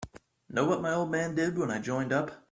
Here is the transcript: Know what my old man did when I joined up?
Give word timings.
Know 0.49 0.65
what 0.65 0.81
my 0.81 0.95
old 0.95 1.11
man 1.11 1.35
did 1.35 1.59
when 1.59 1.69
I 1.69 1.77
joined 1.79 2.11
up? 2.11 2.31